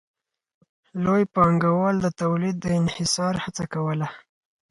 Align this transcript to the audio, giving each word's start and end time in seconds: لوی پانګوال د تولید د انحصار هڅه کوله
لوی 1.03 1.23
پانګوال 1.33 1.95
د 2.01 2.07
تولید 2.21 2.55
د 2.61 2.65
انحصار 2.81 3.33
هڅه 3.43 3.65
کوله 3.73 4.07